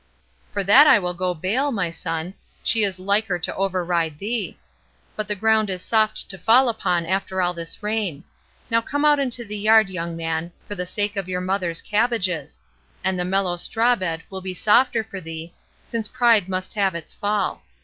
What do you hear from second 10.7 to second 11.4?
the sake of your